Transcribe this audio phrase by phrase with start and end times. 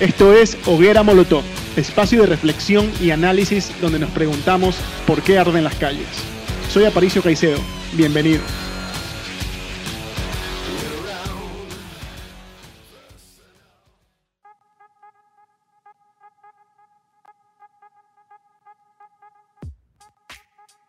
[0.00, 1.44] Esto es Hoguera Molotov,
[1.76, 4.76] espacio de reflexión y análisis donde nos preguntamos
[5.06, 6.08] por qué arden las calles.
[6.68, 7.60] Soy Aparicio Caicedo,
[7.92, 8.40] bienvenido.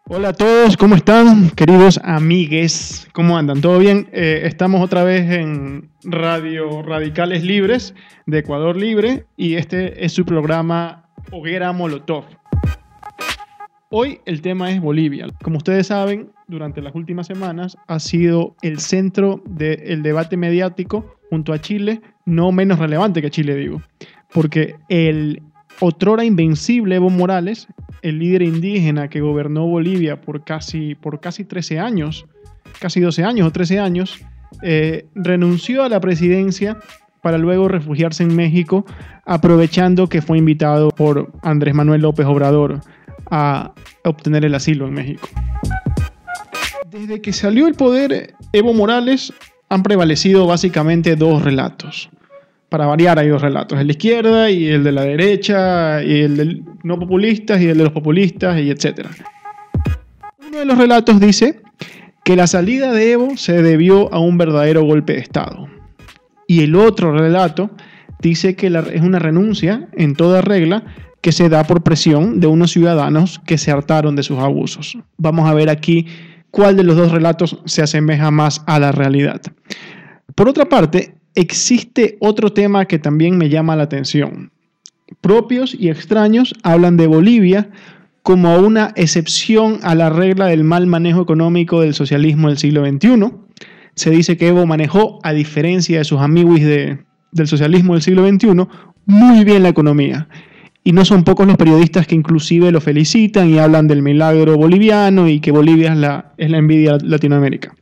[0.07, 1.49] Hola a todos, ¿cómo están?
[1.49, 3.59] Queridos amigues, ¿cómo andan?
[3.59, 4.07] ¿Todo bien?
[4.11, 7.95] Eh, estamos otra vez en Radio Radicales Libres
[8.27, 12.25] de Ecuador Libre y este es su programa Hoguera Molotov.
[13.89, 15.25] Hoy el tema es Bolivia.
[15.41, 21.51] Como ustedes saben, durante las últimas semanas ha sido el centro del debate mediático junto
[21.51, 23.81] a Chile, no menos relevante que Chile, digo,
[24.31, 25.41] porque el
[25.79, 27.67] otrora invencible Evo Morales,
[28.01, 32.25] el líder indígena que gobernó Bolivia por casi, por casi 13 años,
[32.79, 34.19] casi 12 años o 13 años,
[34.61, 36.77] eh, renunció a la presidencia
[37.21, 38.85] para luego refugiarse en México,
[39.25, 42.81] aprovechando que fue invitado por Andrés Manuel López Obrador
[43.31, 45.27] a obtener el asilo en México.
[46.91, 49.33] Desde que salió el poder Evo Morales
[49.69, 52.09] han prevalecido básicamente dos relatos
[52.69, 56.37] para variar hay dos relatos, el de izquierda y el de la derecha, y el
[56.37, 59.07] de no populistas y el de los populistas, y etc.
[60.47, 61.61] Uno de los relatos dice
[62.23, 65.67] que la salida de Evo se debió a un verdadero golpe de Estado.
[66.47, 67.71] Y el otro relato
[68.19, 70.83] dice que es una renuncia en toda regla
[71.21, 74.97] que se da por presión de unos ciudadanos que se hartaron de sus abusos.
[75.17, 76.07] Vamos a ver aquí
[76.51, 79.41] cuál de los dos relatos se asemeja más a la realidad.
[80.35, 84.51] Por otra parte, existe otro tema que también me llama la atención.
[85.21, 87.69] Propios y extraños hablan de Bolivia
[88.23, 93.31] como una excepción a la regla del mal manejo económico del socialismo del siglo XXI.
[93.93, 98.67] Se dice que Evo manejó, a diferencia de sus amigos del socialismo del siglo XXI,
[99.05, 100.27] muy bien la economía.
[100.83, 105.27] Y no son pocos los periodistas que inclusive lo felicitan y hablan del milagro boliviano
[105.27, 107.75] y que Bolivia es la, es la envidia de Latinoamérica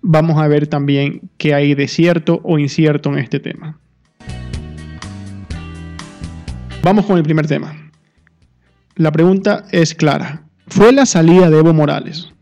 [0.00, 3.78] vamos a ver también qué hay de cierto o incierto en este tema.
[6.82, 7.76] Vamos con el primer tema.
[8.94, 10.42] La pregunta es clara.
[10.68, 12.32] ¿Fue la salida de Evo Morales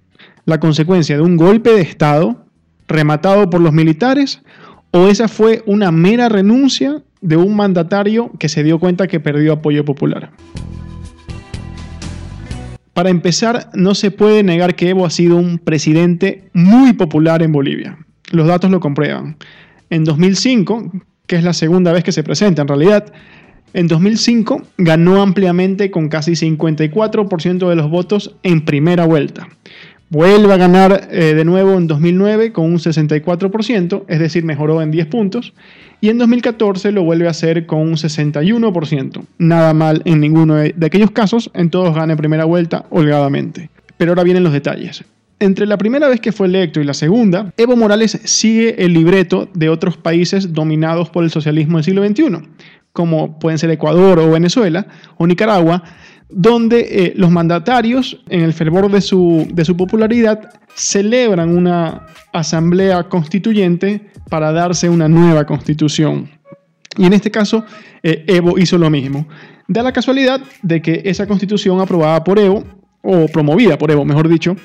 [0.46, 2.46] la consecuencia de un golpe de Estado
[2.88, 4.40] rematado por los militares
[4.92, 9.54] o esa fue una mera renuncia de un mandatario que se dio cuenta que perdió
[9.54, 10.30] apoyo popular?
[12.96, 17.52] Para empezar, no se puede negar que Evo ha sido un presidente muy popular en
[17.52, 17.98] Bolivia.
[18.30, 19.36] Los datos lo comprueban.
[19.90, 20.92] En 2005,
[21.26, 23.12] que es la segunda vez que se presenta en realidad,
[23.74, 29.46] en 2005 ganó ampliamente con casi 54% de los votos en primera vuelta.
[30.08, 34.92] Vuelve a ganar eh, de nuevo en 2009 con un 64%, es decir, mejoró en
[34.92, 35.52] 10 puntos.
[36.00, 39.24] Y en 2014 lo vuelve a hacer con un 61%.
[39.38, 43.70] Nada mal en ninguno de, aquellos casos, en todos gana primera vuelta holgadamente.
[43.96, 45.04] Pero ahora vienen los detalles.
[45.40, 49.48] Entre la primera vez que fue electo y la segunda, Evo Morales sigue el libreto
[49.54, 52.48] de otros países dominados por el socialismo del siglo XXI,
[52.92, 54.86] como pueden ser Ecuador o Venezuela
[55.18, 55.82] o Nicaragua,
[56.28, 63.04] donde eh, los mandatarios, en el fervor de su, de su popularidad, celebran una asamblea
[63.08, 66.28] constituyente para darse una nueva constitución.
[66.96, 67.64] Y en este caso,
[68.02, 69.28] eh, Evo hizo lo mismo.
[69.68, 72.64] Da la casualidad de que esa constitución aprobada por Evo,
[73.02, 74.56] o promovida por Evo, mejor dicho,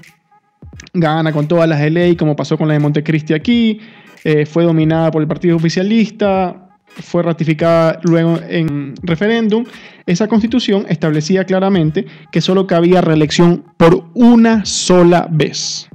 [0.94, 3.80] gana con todas las de ley, como pasó con la de Montecristi aquí,
[4.24, 9.66] eh, fue dominada por el partido oficialista, fue ratificada luego en referéndum,
[10.06, 15.90] esa constitución establecía claramente que solo cabía reelección por una sola vez.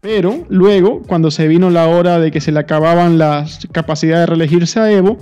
[0.00, 4.26] Pero luego, cuando se vino la hora de que se le acababan las capacidades de
[4.26, 5.18] reelegirse a Evo,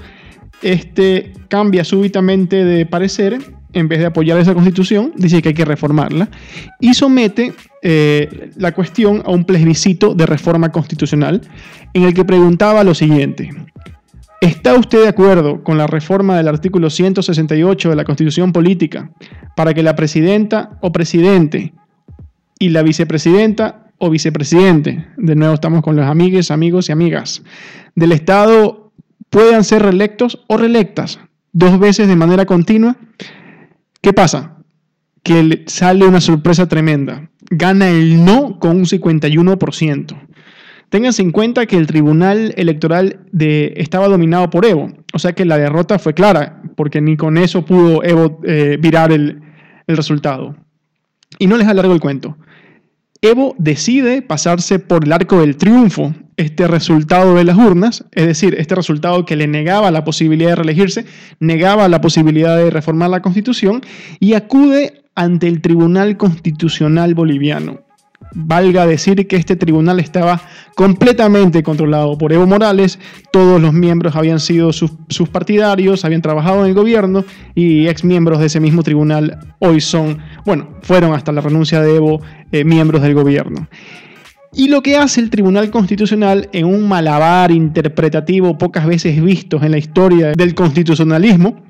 [0.62, 3.38] este cambia súbitamente de parecer,
[3.72, 6.28] en vez de apoyar esa constitución, dice que hay que reformarla
[6.80, 11.40] y somete eh, la cuestión a un plebiscito de reforma constitucional
[11.94, 13.50] en el que preguntaba lo siguiente.
[14.40, 19.10] ¿Está usted de acuerdo con la reforma del artículo 168 de la Constitución Política
[19.54, 21.72] para que la presidenta o presidente
[22.58, 27.42] y la vicepresidenta o vicepresidente, de nuevo estamos con los amigues, amigos y amigas,
[27.94, 28.92] del Estado
[29.30, 31.20] puedan ser reelectos o reelectas
[31.52, 32.96] dos veces de manera continua?
[34.02, 34.58] ¿Qué pasa?
[35.22, 37.30] Que sale una sorpresa tremenda.
[37.50, 40.20] Gana el no con un 51%.
[40.88, 45.46] Ténganse en cuenta que el tribunal electoral de, estaba dominado por Evo, o sea que
[45.46, 49.40] la derrota fue clara, porque ni con eso pudo Evo eh, virar el,
[49.86, 50.56] el resultado.
[51.38, 52.36] Y no les alargo el cuento.
[53.24, 58.56] Evo decide pasarse por el arco del triunfo este resultado de las urnas, es decir,
[58.58, 61.06] este resultado que le negaba la posibilidad de reelegirse,
[61.38, 63.80] negaba la posibilidad de reformar la constitución
[64.18, 67.82] y acude ante el Tribunal Constitucional Boliviano.
[68.34, 70.40] Valga decir que este tribunal estaba
[70.74, 72.98] completamente controlado por Evo Morales,
[73.30, 74.90] todos los miembros habían sido sus,
[75.30, 77.24] partidarios, habían trabajado en el gobierno
[77.54, 81.96] y ex miembros de ese mismo tribunal hoy son, bueno, fueron hasta la renuncia de
[81.96, 82.22] Evo
[82.52, 83.68] eh, miembros del gobierno.
[84.54, 89.70] Y lo que hace el Tribunal Constitucional en un malabar interpretativo pocas veces visto en
[89.70, 91.62] la historia del constitucionalismo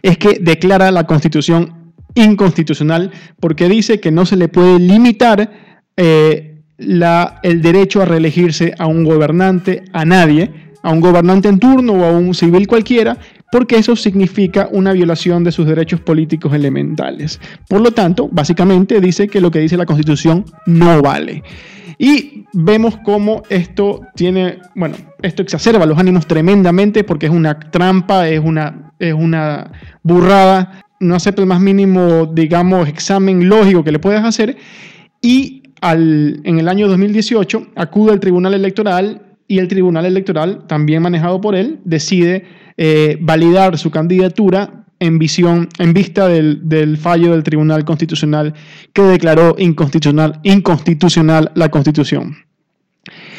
[0.00, 1.81] es que declara la constitución
[2.14, 3.10] inconstitucional
[3.40, 5.50] porque dice que no se le puede limitar
[5.96, 10.50] eh, el derecho a reelegirse a un gobernante, a nadie,
[10.82, 13.16] a un gobernante en turno o a un civil cualquiera,
[13.52, 17.40] porque eso significa una violación de sus derechos políticos elementales.
[17.68, 21.42] Por lo tanto, básicamente dice que lo que dice la Constitución no vale.
[21.98, 28.28] Y vemos cómo esto tiene, bueno, esto exacerba los ánimos tremendamente porque es una trampa,
[28.28, 29.70] es una, es una
[30.02, 34.56] burrada no acepta el más mínimo, digamos, examen lógico que le puedas hacer
[35.20, 41.02] y al, en el año 2018 acude al Tribunal Electoral y el Tribunal Electoral, también
[41.02, 42.44] manejado por él, decide
[42.76, 48.54] eh, validar su candidatura en, visión, en vista del, del, fallo del Tribunal Constitucional
[48.92, 52.36] que declaró inconstitucional, inconstitucional la Constitución.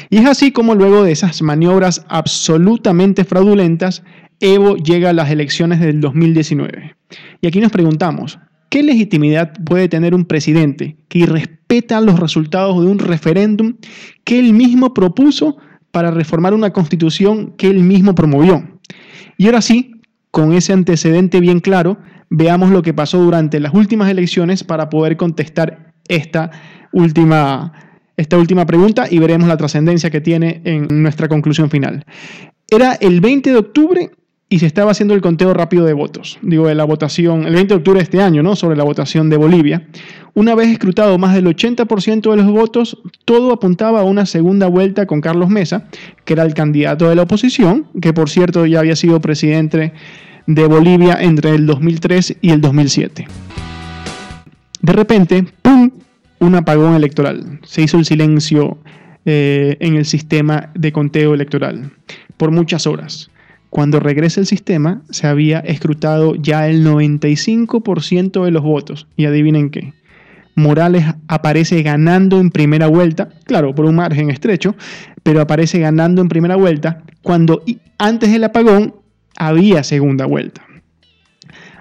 [0.09, 4.03] Y es así como luego de esas maniobras absolutamente fraudulentas,
[4.45, 6.97] Evo llega a las elecciones del 2019.
[7.39, 12.91] Y aquí nos preguntamos, ¿qué legitimidad puede tener un presidente que irrespeta los resultados de
[12.91, 13.75] un referéndum
[14.25, 15.55] que él mismo propuso
[15.91, 18.81] para reformar una constitución que él mismo promovió?
[19.37, 21.99] Y ahora sí, con ese antecedente bien claro,
[22.29, 26.51] veamos lo que pasó durante las últimas elecciones para poder contestar esta
[26.91, 27.71] última,
[28.17, 32.03] esta última pregunta y veremos la trascendencia que tiene en nuestra conclusión final.
[32.69, 34.11] Era el 20 de octubre
[34.53, 37.73] y se estaba haciendo el conteo rápido de votos, digo, de la votación, el 20
[37.73, 38.55] de octubre de este año, ¿no?
[38.55, 39.87] Sobre la votación de Bolivia.
[40.35, 45.07] Una vez escrutado más del 80% de los votos, todo apuntaba a una segunda vuelta
[45.07, 45.87] con Carlos Mesa,
[46.23, 49.93] que era el candidato de la oposición, que por cierto ya había sido presidente
[50.45, 53.25] de Bolivia entre el 2003 y el 2007.
[54.83, 55.89] De repente, ¡pum!,
[56.37, 57.59] un apagón electoral.
[57.63, 58.77] Se hizo el silencio
[59.25, 61.89] eh, en el sistema de conteo electoral
[62.37, 63.31] por muchas horas.
[63.73, 69.07] Cuando regresa el sistema, se había escrutado ya el 95% de los votos.
[69.17, 69.95] Y adivinen qué.
[70.53, 74.75] Morales aparece ganando en primera vuelta, claro, por un margen estrecho,
[75.23, 77.63] pero aparece ganando en primera vuelta cuando
[77.97, 78.93] antes del apagón
[79.39, 80.61] había segunda vuelta.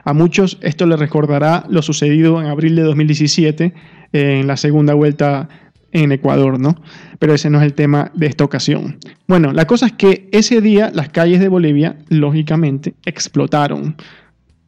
[0.02, 3.74] A muchos esto les recordará lo sucedido en abril de 2017
[4.14, 5.50] en la segunda vuelta
[5.92, 6.76] en Ecuador, ¿no?
[7.18, 8.98] Pero ese no es el tema de esta ocasión.
[9.28, 13.96] Bueno, la cosa es que ese día las calles de Bolivia, lógicamente, explotaron.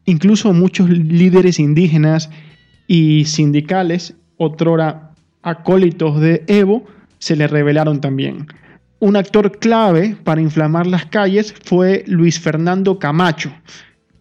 [0.05, 2.29] Incluso muchos líderes indígenas
[2.87, 5.11] y sindicales, otrora
[5.41, 6.85] acólitos de Evo,
[7.17, 8.47] se le rebelaron también.
[8.99, 13.51] Un actor clave para inflamar las calles fue Luis Fernando Camacho,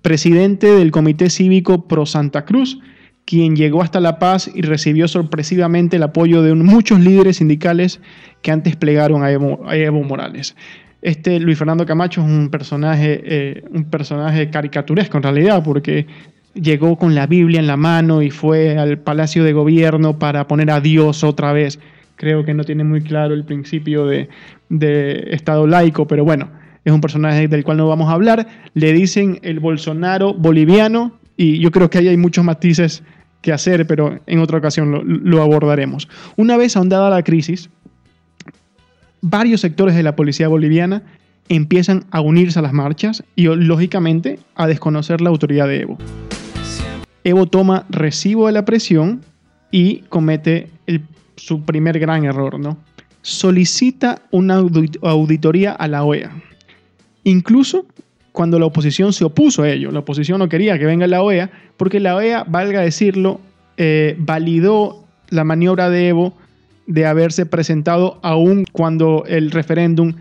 [0.03, 2.79] presidente del Comité Cívico Pro Santa Cruz,
[3.25, 8.01] quien llegó hasta La Paz y recibió sorpresivamente el apoyo de muchos líderes sindicales
[8.43, 10.55] que antes plegaron a Evo, Morales.
[11.01, 16.07] Este Luis Fernando Camacho es un personaje, eh, un personaje caricaturesco en realidad, porque
[16.55, 20.71] llegó con la Biblia en la mano y fue al Palacio de Gobierno para poner
[20.71, 21.79] a Dios otra vez.
[22.17, 24.29] Creo que no tiene muy claro el principio de,
[24.69, 26.49] de Estado laico, pero bueno,
[26.85, 28.47] es un personaje del cual no vamos a hablar.
[28.75, 33.03] Le dicen el Bolsonaro boliviano y yo creo que ahí hay muchos matices
[33.45, 36.09] que hacer, pero en otra ocasión lo, abordaremos.
[36.37, 37.69] Una vez ahondada la crisis,
[39.21, 41.03] varios sectores de la policía boliviana
[41.51, 45.99] empiezan a unirse a las marchas y lógicamente a desconocer la autoridad de Evo.
[47.23, 49.21] Evo toma recibo de la presión
[49.71, 50.71] y comete
[51.37, 52.79] su primer gran error, ¿no?
[53.21, 54.55] Solicita una
[55.03, 56.31] auditoría a la OEA.
[57.25, 57.85] Incluso
[58.35, 59.93] cuando la oposición se opuso a ello.
[59.93, 63.41] La oposición no quería que venga la OEA, porque la OEA, valga decirlo,
[63.77, 66.35] eh, validó la maniobra de Evo
[66.89, 70.15] de haberse presentado aún cuando el referéndum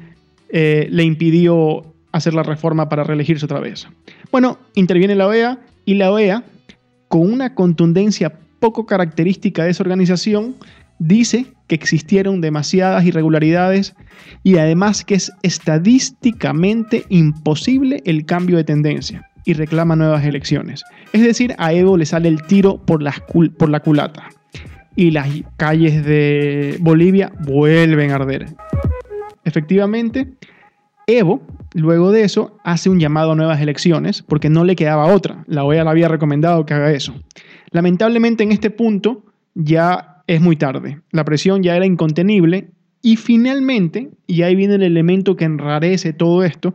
[0.49, 3.87] eh, le impidió hacer la reforma para reelegirse otra vez.
[4.31, 6.43] Bueno, interviene la OEA y la OEA,
[7.07, 10.55] con una contundencia poco característica de esa organización,
[10.99, 13.95] dice que existieron demasiadas irregularidades
[14.43, 20.83] y además que es estadísticamente imposible el cambio de tendencia y reclama nuevas elecciones.
[21.11, 23.13] Es decir, a Evo le sale el tiro por la,
[23.79, 24.29] culata.
[24.95, 28.47] y las calles de Bolivia vuelven a arder.
[29.43, 30.33] Efectivamente,
[31.07, 31.41] Evo,
[31.73, 35.43] luego de eso, hace un llamado a nuevas elecciones porque no le quedaba otra.
[35.47, 37.13] La OEA le había recomendado que haga eso.
[37.71, 40.99] Lamentablemente en este punto ya es muy tarde.
[41.11, 42.69] La presión ya era incontenible
[43.01, 46.73] y finalmente, y ahí viene el elemento que enrarece todo esto,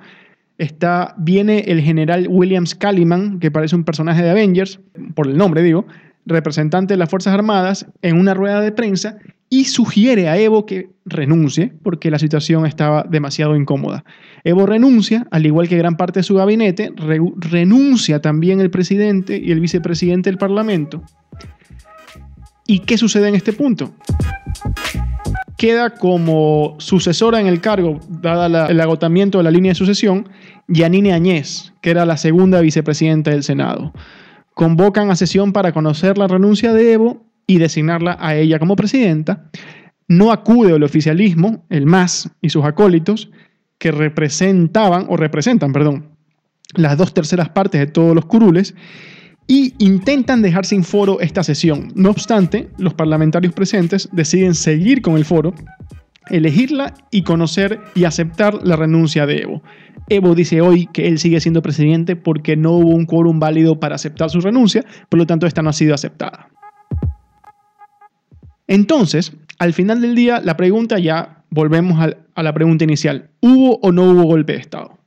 [0.58, 4.80] está, viene el general William Scalliman, que parece un personaje de Avengers,
[5.14, 5.86] por el nombre digo,
[6.26, 9.18] representante de las Fuerzas Armadas, en una rueda de prensa
[9.50, 14.04] y sugiere a Evo que renuncie porque la situación estaba demasiado incómoda.
[14.44, 19.50] Evo renuncia, al igual que gran parte de su gabinete, renuncia también el presidente y
[19.50, 21.02] el vicepresidente del Parlamento.
[22.70, 23.94] ¿Y qué sucede en este punto?
[25.56, 30.28] Queda como sucesora en el cargo, dada el agotamiento de la línea de sucesión,
[30.68, 33.94] Yanine Añez, que era la segunda vicepresidenta del Senado.
[34.52, 39.50] Convocan a sesión para conocer la renuncia de Evo y designarla a ella como presidenta.
[40.06, 43.30] No acude el oficialismo, el MAS y sus acólitos,
[43.78, 46.10] que representaban, o representan, perdón,
[46.74, 48.74] las dos terceras partes de todos los curules,
[49.48, 51.90] y intentan dejar sin foro esta sesión.
[51.96, 55.54] No obstante, los parlamentarios presentes deciden seguir con el foro,
[56.28, 59.62] elegirla y conocer y aceptar la renuncia de Evo.
[60.10, 63.94] Evo dice hoy que él sigue siendo presidente porque no hubo un quórum válido para
[63.94, 66.50] aceptar su renuncia, por lo tanto esta no ha sido aceptada.
[68.66, 73.92] Entonces, al final del día, la pregunta ya, volvemos a, la pregunta inicial, ¿hubo o
[73.92, 74.98] no hubo golpe de Estado?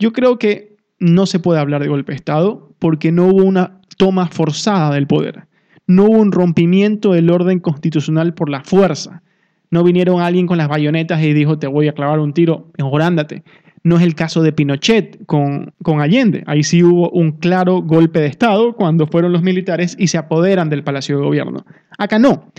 [0.00, 0.73] Yo creo que
[1.04, 5.06] no se puede hablar de golpe de Estado porque no hubo una toma forzada del
[5.06, 5.44] poder.
[5.86, 9.22] No hubo un rompimiento del orden constitucional por la fuerza.
[9.70, 13.42] No vinieron alguien con las bayonetas y dijo te voy a clavar un tiro, mejorándate.
[13.82, 16.42] No es el caso de Pinochet con, con Allende.
[16.46, 20.70] Ahí sí hubo un claro golpe de Estado cuando fueron los militares y se apoderan
[20.70, 21.66] del Palacio de Gobierno.
[21.98, 22.50] Acá no.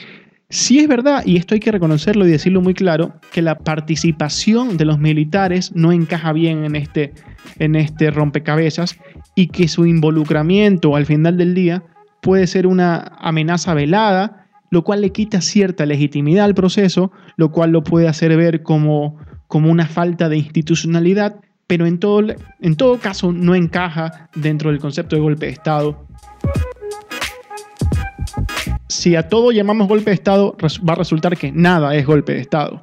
[0.49, 4.77] Sí es verdad, y esto hay que reconocerlo y decirlo muy claro, que la participación
[4.77, 7.13] de los militares no encaja bien en este,
[7.57, 8.97] en este rompecabezas
[9.33, 11.83] y que su involucramiento al final del día
[12.21, 17.71] puede ser una amenaza velada, lo cual le quita cierta legitimidad al proceso, lo cual
[17.71, 22.23] lo puede hacer ver como, como una falta de institucionalidad, pero en todo,
[22.61, 26.05] en todo caso no encaja dentro del concepto de golpe de Estado.
[28.95, 30.55] Si a todo llamamos golpe de Estado,
[30.87, 32.81] va a resultar que nada es golpe de Estado.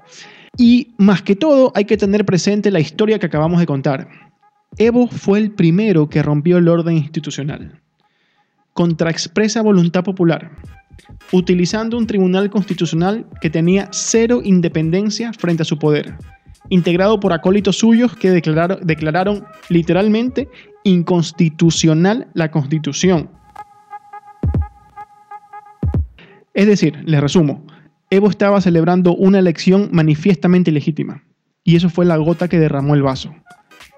[0.59, 4.09] Y más que todo, hay que tener presente la historia que acabamos de contar.
[4.77, 7.81] Evo fue el primero que rompió el orden institucional,
[8.75, 10.51] contra expresa voluntad popular,
[11.33, 16.15] utilizando un tribunal constitucional que tenía cero independencia frente a su poder,
[16.69, 20.49] integrado por acólitos suyos que declararon, declararon literalmente
[20.85, 23.31] inconstitucional la constitución.
[26.55, 27.67] Es decir, les resumo,
[28.11, 31.25] Evo estaba celebrando una elección manifiestamente ilegítima,
[31.65, 33.33] y eso fue la gota que derramó el vaso.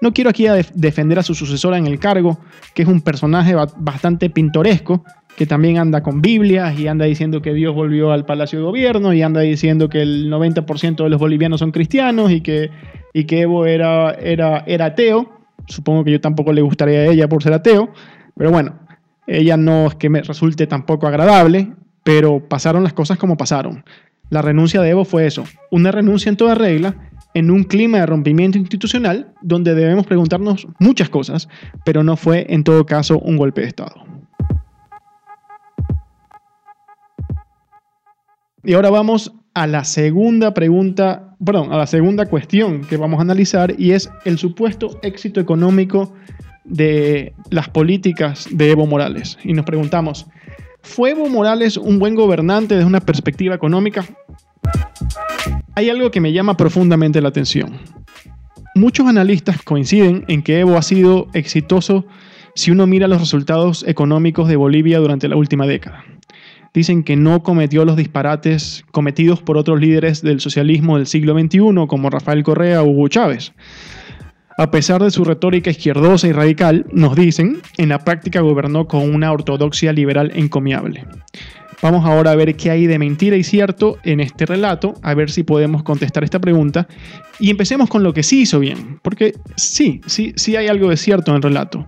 [0.01, 2.39] No quiero aquí defender a su sucesora en el cargo,
[2.73, 5.03] que es un personaje bastante pintoresco,
[5.35, 9.13] que también anda con Biblias y anda diciendo que Dios volvió al Palacio de Gobierno
[9.13, 12.69] y anda diciendo que el 90% de los bolivianos son cristianos y que,
[13.13, 15.39] y que Evo era, era, era ateo.
[15.67, 17.91] Supongo que yo tampoco le gustaría a ella por ser ateo,
[18.37, 18.79] pero bueno,
[19.27, 21.73] ella no es que me resulte tampoco agradable,
[22.05, 23.83] pero pasaron las cosas como pasaron.
[24.29, 26.95] La renuncia de Evo fue eso, una renuncia en toda regla
[27.33, 31.49] en un clima de rompimiento institucional donde debemos preguntarnos muchas cosas,
[31.83, 34.05] pero no fue en todo caso un golpe de Estado.
[38.63, 43.23] Y ahora vamos a la segunda pregunta, perdón, a la segunda cuestión que vamos a
[43.23, 46.13] analizar y es el supuesto éxito económico
[46.65, 49.39] de las políticas de Evo Morales.
[49.43, 50.27] Y nos preguntamos,
[50.85, 54.05] ¿fue Evo Morales un buen gobernante desde una perspectiva económica?
[55.75, 57.73] Hay algo que me llama profundamente la atención.
[58.75, 62.05] Muchos analistas coinciden en que Evo ha sido exitoso
[62.53, 66.05] si uno mira los resultados económicos de Bolivia durante la última década.
[66.73, 71.87] Dicen que no cometió los disparates cometidos por otros líderes del socialismo del siglo XXI,
[71.87, 73.53] como Rafael Correa o Hugo Chávez.
[74.57, 79.13] A pesar de su retórica izquierdosa y radical, nos dicen, en la práctica gobernó con
[79.13, 81.05] una ortodoxia liberal encomiable.
[81.81, 85.29] Vamos ahora a ver qué hay de mentira y cierto en este relato, a ver
[85.29, 86.87] si podemos contestar esta pregunta.
[87.37, 90.95] Y empecemos con lo que sí hizo bien, porque sí, sí, sí hay algo de
[90.95, 91.85] cierto en el relato.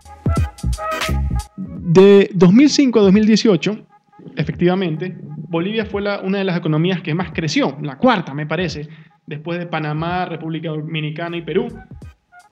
[1.56, 3.88] De 2005 a 2018,
[4.36, 5.16] efectivamente,
[5.48, 8.90] Bolivia fue una de las economías que más creció, la cuarta me parece,
[9.26, 11.70] después de Panamá, República Dominicana y Perú.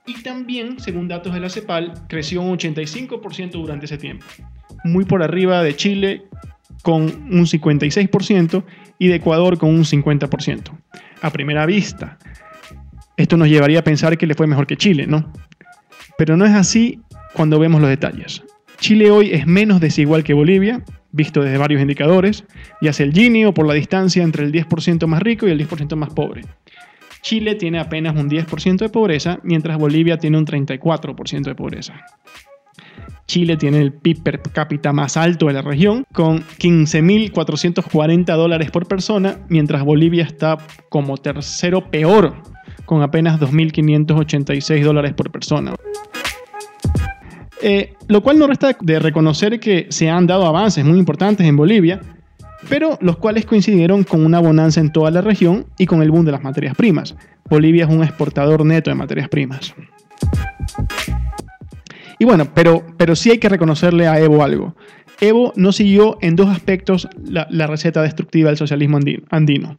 [0.08, 4.26] Y también, según datos de la CEPAL, creció un 85% durante ese tiempo,
[4.84, 6.24] muy por arriba de Chile
[6.84, 8.64] con un 56%
[9.00, 10.78] y de Ecuador con un 50%.
[11.22, 12.20] A primera vista,
[13.18, 15.34] esto nos llevaría a pensar que le fue mejor que Chile, ¿no?
[16.18, 17.02] Pero no es así
[17.34, 18.44] cuando vemos los detalles.
[18.80, 22.44] Chile hoy es menos desigual que Bolivia, visto desde varios indicadores,
[22.82, 25.68] ya sea el Gini o por la distancia entre el 10% más rico y el
[25.68, 26.44] 10% más pobre.
[27.26, 32.06] Chile tiene apenas un 10% de pobreza, mientras Bolivia tiene un 34% de pobreza.
[33.26, 38.88] Chile tiene el PIB per cápita más alto de la región, con 15.440 dólares por
[38.88, 42.36] persona, mientras Bolivia está como tercero peor,
[42.86, 45.74] con apenas 2.586 dólares por persona.
[47.64, 51.56] Eh, lo cual no resta de reconocer que se han dado avances muy importantes en
[51.56, 52.02] Bolivia,
[52.70, 56.26] pero los cuales coincidieron con una bonanza en toda la región y con el boom
[56.26, 57.16] de las materias primas.
[57.50, 59.76] Bolivia es un exportador neto de materias primas.
[62.18, 64.76] Y bueno, pero, pero sí hay que reconocerle a Evo algo.
[65.22, 69.78] Evo no siguió en dos aspectos la, la receta destructiva del socialismo andino.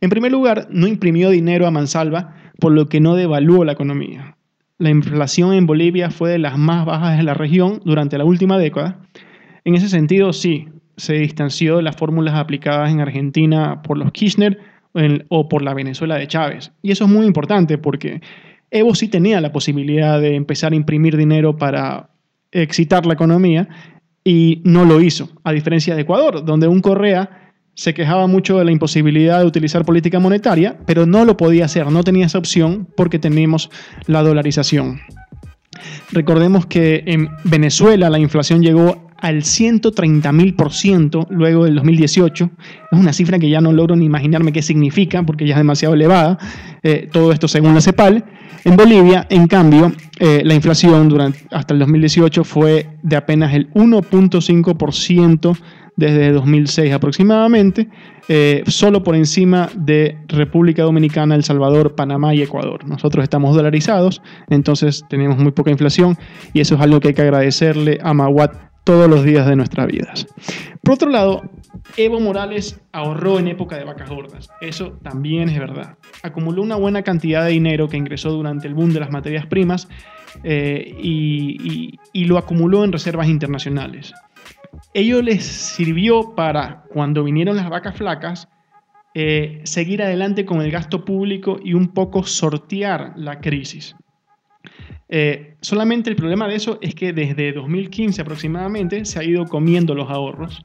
[0.00, 4.36] En primer lugar, no imprimió dinero a mansalva, por lo que no devaluó la economía.
[4.78, 8.58] La inflación en Bolivia fue de las más bajas de la región durante la última
[8.58, 9.00] década.
[9.64, 10.68] En ese sentido, sí,
[10.98, 14.58] se distanció de las fórmulas aplicadas en Argentina por los Kirchner
[15.28, 16.72] o por la Venezuela de Chávez.
[16.82, 18.20] Y eso es muy importante porque
[18.70, 22.10] Evo sí tenía la posibilidad de empezar a imprimir dinero para
[22.52, 23.68] excitar la economía
[24.24, 28.64] y no lo hizo, a diferencia de Ecuador, donde un Correa se quejaba mucho de
[28.64, 32.88] la imposibilidad de utilizar política monetaria, pero no lo podía hacer, no tenía esa opción
[32.96, 33.70] porque teníamos
[34.06, 35.00] la dolarización.
[36.10, 42.50] Recordemos que en Venezuela la inflación llegó al 130.000% luego del 2018.
[42.92, 45.94] Es una cifra que ya no logro ni imaginarme qué significa porque ya es demasiado
[45.94, 46.38] elevada.
[46.82, 48.24] Eh, todo esto según la CEPAL.
[48.64, 53.72] En Bolivia, en cambio, eh, la inflación durante, hasta el 2018 fue de apenas el
[53.72, 55.56] 1.5%
[55.98, 57.88] desde 2006 aproximadamente,
[58.28, 62.86] eh, solo por encima de República Dominicana, El Salvador, Panamá y Ecuador.
[62.86, 66.16] Nosotros estamos dolarizados, entonces tenemos muy poca inflación
[66.52, 69.86] y eso es algo que hay que agradecerle a Maguat todos los días de nuestras
[69.86, 70.26] vidas.
[70.82, 71.42] Por otro lado,
[71.98, 74.48] Evo Morales ahorró en época de vacas gordas.
[74.62, 75.98] Eso también es verdad.
[76.22, 79.88] Acumuló una buena cantidad de dinero que ingresó durante el boom de las materias primas
[80.42, 84.14] eh, y, lo acumuló en reservas internacionales.
[84.94, 88.48] Ello les sirvió para, cuando vinieron las vacas flacas,
[89.12, 93.94] eh, seguir adelante con el gasto público y un poco sortear la crisis.
[95.08, 99.94] Eh, solamente el problema de eso es que desde 2015 aproximadamente se ha ido comiendo
[99.94, 100.64] los ahorros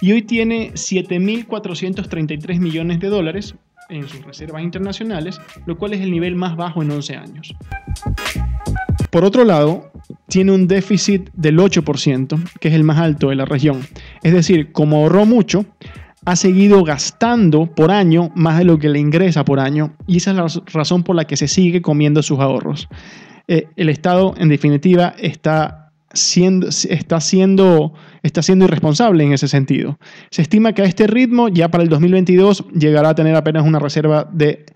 [0.00, 3.54] y hoy tiene 7.433 millones de dólares
[3.88, 7.54] en sus reservas internacionales, lo cual es el nivel más bajo en 11 años.
[9.10, 9.90] Por otro lado,
[10.28, 13.80] tiene un déficit del 8%, que es el más alto de la región.
[14.22, 15.66] Es decir, como ahorró mucho,
[16.24, 20.30] ha seguido gastando por año más de lo que le ingresa por año y esa
[20.30, 22.88] es la razón por la que se sigue comiendo sus ahorros.
[23.52, 27.18] Eh, el Estado, en definitiva, está siendo, está,
[28.22, 29.98] está siendo irresponsable en ese sentido.
[30.30, 33.80] Se estima que a este ritmo, ya para el 2022, llegará a tener apenas una
[33.80, 34.66] reserva de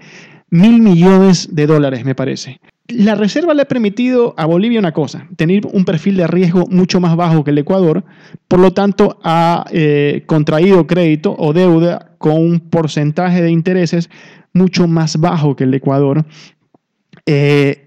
[0.50, 2.58] mil millones de dólares, me parece.
[2.88, 6.98] La reserva le ha permitido a Bolivia una cosa, tener un perfil de riesgo mucho
[6.98, 8.02] más bajo que el Ecuador,
[8.48, 14.10] por lo tanto ha eh, contraído crédito o deuda con un porcentaje de intereses
[14.52, 16.26] mucho más bajo que el Ecuador.
[17.24, 17.83] Eh,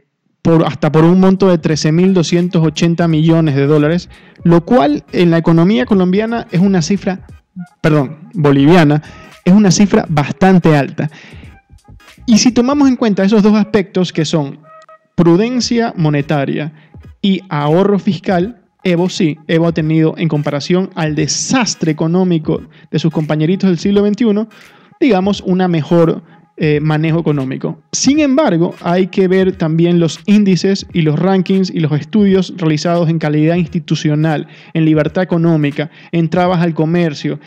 [0.65, 4.09] hasta por un monto de 13.280 millones de dólares,
[4.43, 7.27] lo cual en la economía colombiana es una cifra,
[7.81, 9.01] perdón, boliviana,
[9.43, 11.09] es una cifra bastante alta.
[12.25, 14.59] Y si tomamos en cuenta esos dos aspectos que son
[26.57, 27.79] eh, manejo económico.
[27.91, 33.09] Sin embargo, hay que ver también los índices y los rankings y los estudios realizados
[33.09, 37.39] en calidad institucional, en libertad económica, en trabas al comercio,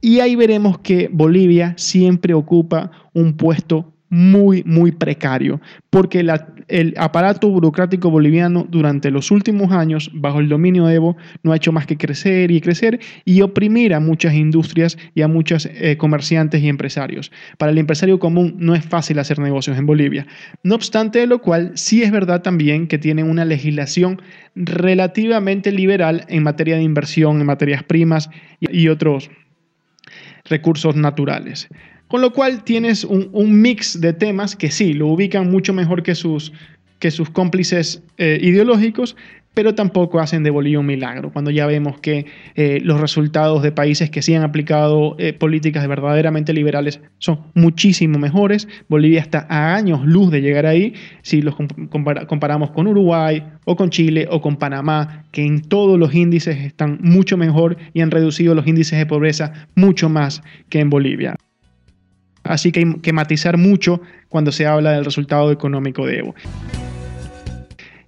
[0.00, 6.20] y ahí veremos que Bolivia siempre ocupa un puesto muy, muy precario, porque
[6.68, 11.56] el aparato burocrático boliviano durante los últimos años, bajo el dominio de Evo, no ha
[11.56, 15.96] hecho más que crecer y crecer y oprimir a muchas industrias y a muchos eh,
[15.96, 17.32] comerciantes y empresarios.
[17.58, 20.26] Para el empresario común no es fácil hacer negocios en Bolivia.
[20.62, 24.20] No obstante de lo cual, sí es verdad también que tiene una legislación
[24.54, 29.30] relativamente liberal en materia de inversión, en materias primas y otros
[30.44, 31.68] recursos naturales.
[32.08, 36.14] Con lo cual tienes un, mix de temas que sí, lo ubican mucho mejor que
[36.14, 36.52] sus,
[36.98, 39.16] que sus cómplices eh, ideológicos,
[39.54, 43.72] pero tampoco hacen de Bolivia un milagro, cuando ya vemos que eh, los resultados de
[43.72, 48.68] países que sí han aplicado eh, políticas verdaderamente liberales son muchísimo mejores.
[48.88, 51.54] Bolivia está a años luz de llegar ahí, si los
[52.26, 56.98] comparamos con Uruguay o con Chile o con Panamá, que en todos los índices están
[57.00, 61.36] mucho mejor y han reducido los índices de pobreza mucho más que en Bolivia.
[62.44, 66.34] Así que hay que matizar mucho cuando se habla del resultado económico de Evo.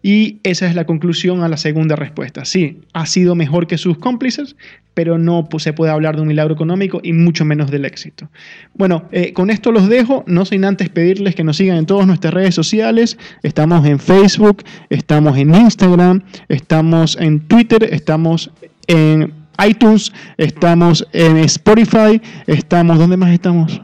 [0.03, 2.45] Y esa es la conclusión a la segunda respuesta.
[2.45, 4.55] Sí, ha sido mejor que sus cómplices,
[4.95, 8.31] pero no se puede hablar de un milagro económico y mucho menos del éxito.
[8.75, 12.07] Bueno, eh, con esto los dejo, no sin antes pedirles que nos sigan en todas
[12.07, 13.19] nuestras redes sociales.
[13.43, 18.53] Estamos en Facebook, estamos en Instagram, estamos en Twitter, estamos
[18.87, 19.33] en
[19.67, 23.81] iTunes, estamos en Spotify, estamos, ¿dónde más estamos?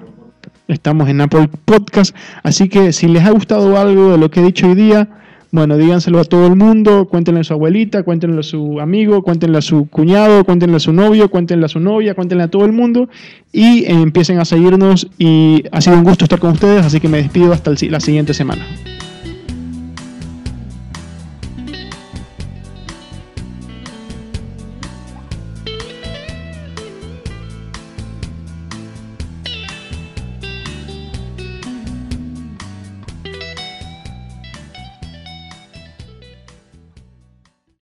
[0.72, 4.42] Estamos en Apple Podcast, así que si les ha gustado algo de lo que he
[4.44, 5.08] dicho hoy día,
[5.50, 9.58] bueno, díganselo a todo el mundo, cuéntenle a su abuelita, cuéntenle a su amigo, cuéntenle
[9.58, 12.72] a su cuñado, cuéntenle a su novio, cuéntenle a su novia, cuéntenle a todo el
[12.72, 13.10] mundo
[13.52, 17.18] y empiecen a seguirnos y ha sido un gusto estar con ustedes, así que me
[17.18, 18.66] despido hasta la siguiente semana.